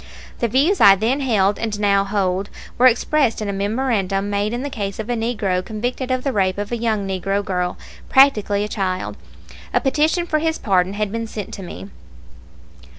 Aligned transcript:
The 0.39 0.47
views 0.47 0.81
I 0.81 0.95
then 0.95 1.19
held 1.19 1.59
and 1.59 1.79
now 1.79 2.03
hold 2.03 2.49
were 2.79 2.87
expressed 2.87 3.39
in 3.39 3.47
a 3.47 3.53
memorandum 3.53 4.31
made 4.31 4.51
in 4.51 4.63
the 4.63 4.69
case 4.71 4.97
of 4.97 5.11
a 5.11 5.15
Negro 5.15 5.63
convicted 5.63 6.09
of 6.09 6.23
the 6.23 6.33
rape 6.33 6.57
of 6.57 6.71
a 6.71 6.75
young 6.75 7.07
Negro 7.07 7.45
girl, 7.45 7.77
practically 8.09 8.63
a 8.63 8.67
child. 8.67 9.15
A 9.75 9.79
petition 9.79 10.25
for 10.25 10.39
his 10.39 10.57
pardon 10.57 10.93
had 10.93 11.11
been 11.11 11.27
sent 11.27 11.55
me. 11.59 11.91